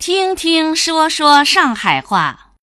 [0.00, 2.54] 听听说说上海话，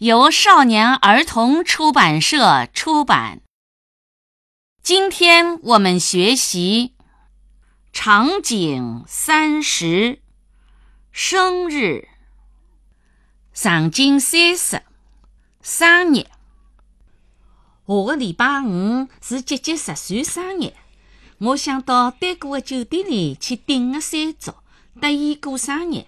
[0.00, 3.40] 由少年儿童出版社出版。
[4.82, 6.92] 今天我们学习
[7.90, 10.20] 场景三十，
[11.10, 12.06] 生日。
[13.54, 14.82] 场景三十，
[15.62, 16.26] 生日。
[17.86, 20.74] 下个礼拜五是姐姐十岁生日，
[21.38, 24.62] 我想到对过的酒店里去订个山桌，
[25.00, 26.04] 搭伊过生日。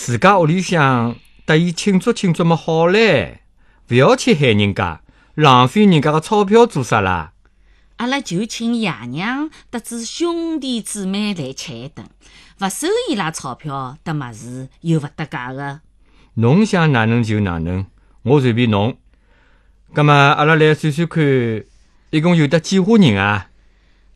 [0.00, 3.38] 自家屋里向搭伊庆祝庆祝么好唻，
[3.88, 5.02] 勿要去害人家，
[5.34, 7.32] 浪费人家个钞票做啥啦？
[7.96, 12.06] 阿拉就请爷娘搭子兄弟姊妹来吃一顿，
[12.60, 15.80] 勿收伊拉钞票，搭么事又勿搭界个。
[16.34, 17.84] 侬想哪能就哪能，
[18.22, 18.96] 我随便侬。
[19.92, 21.24] 葛么阿拉来算算看，
[22.10, 23.50] 一共有得几户人啊？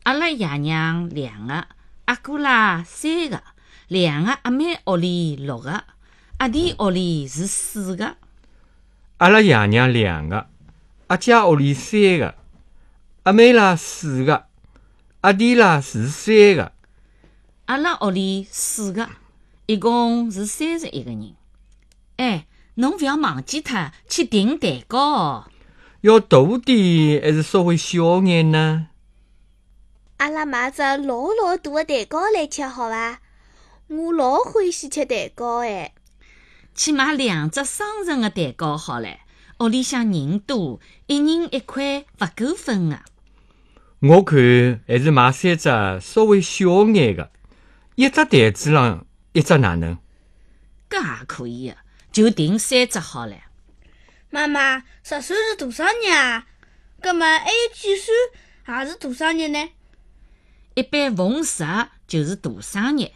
[0.03, 1.67] 阿拉爷娘两个，
[2.05, 3.43] 阿哥啦三个，
[3.93, 5.83] 两个阿妹屋里六个，
[6.37, 8.17] 阿弟屋里是四个。
[9.17, 10.47] 阿拉爷娘两个，
[11.05, 12.33] 阿姐屋里三个，
[13.21, 14.47] 阿妹啦四个，
[15.21, 16.71] 阿弟啦是三个。
[17.65, 19.07] 阿拉屋里四个，
[19.67, 21.35] 一共是三十一个人。
[22.17, 25.51] 哎，侬勿要忘记脱去订蛋糕哦。
[26.01, 28.87] 要大点还是稍微小眼呢？
[30.17, 33.19] 阿拉买只老老大的蛋糕来吃好伐？
[33.97, 35.93] 我老欢喜吃蛋糕哎。
[36.73, 39.17] 去买两只双层的蛋糕好唻。
[39.59, 43.03] 屋里向人多，一人一块勿够分的。
[43.99, 45.69] 我看还是买三只
[46.01, 47.31] 稍微小眼的，
[47.95, 49.97] 一只台子上一只哪能？
[50.89, 51.77] 搿也可以的，
[52.11, 53.35] 就订三只好唻。
[54.31, 56.47] 妈妈，十岁是多少日啊？
[56.99, 58.13] 葛末还有几岁
[58.67, 59.69] 也是大生日呢？
[60.73, 61.63] 一般逢十
[62.07, 63.11] 就是大生日，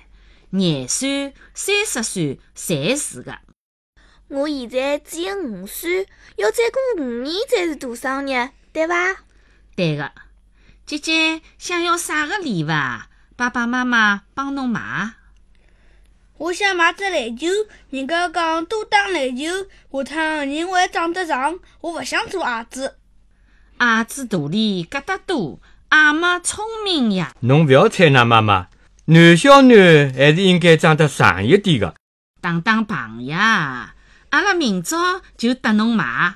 [0.52, 3.38] 廿岁、三十岁侪是个。
[4.30, 9.18] 我现在只有五岁，要再过五年才是大生日，对伐？
[9.76, 10.12] 对个，
[10.86, 13.10] 姐姐想要啥个礼物啊？
[13.36, 15.14] 爸爸妈妈帮侬买。
[16.38, 17.48] 我想买只篮球，
[17.90, 19.44] 人家讲多打篮球，
[19.92, 21.60] 下趟人会长得长。
[21.82, 22.98] 我勿想做矮子。
[23.78, 27.34] 矮子肚里疙瘩多，矮么聪明呀。
[27.42, 28.70] 侬勿要睬㑚妈妈，
[29.10, 31.96] 男小囡还是应该长得长一点的。
[32.42, 33.96] 当当朋呀，
[34.32, 36.36] 阿拉明朝就搭侬买。